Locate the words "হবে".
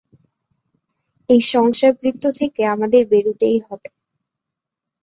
3.67-3.89